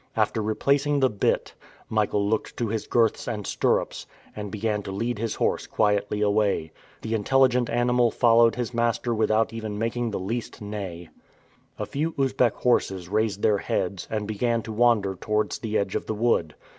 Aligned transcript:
After 0.15 0.41
replacing 0.41 0.99
the 0.99 1.11
bit, 1.11 1.53
Michael 1.87 2.27
looked 2.27 2.57
to 2.57 2.69
his 2.69 2.87
girths 2.87 3.27
and 3.27 3.45
stirrups, 3.45 4.07
and 4.35 4.49
began 4.49 4.81
to 4.81 4.91
lead 4.91 5.19
his 5.19 5.35
horse 5.35 5.67
quietly 5.67 6.21
away. 6.21 6.71
The 7.03 7.13
intelligent 7.13 7.69
animal 7.69 8.09
followed 8.09 8.55
his 8.55 8.73
master 8.73 9.13
without 9.13 9.53
even 9.53 9.77
making 9.77 10.09
the 10.09 10.19
least 10.19 10.59
neigh. 10.59 11.09
A 11.77 11.85
few 11.85 12.15
Usbeck 12.17 12.55
horses 12.55 13.09
raised 13.09 13.43
their 13.43 13.59
heads, 13.59 14.07
and 14.09 14.27
began 14.27 14.63
to 14.63 14.71
wander 14.73 15.13
towards 15.15 15.59
the 15.59 15.77
edge 15.77 15.93
of 15.93 16.07
the 16.07 16.15
wood. 16.15 16.55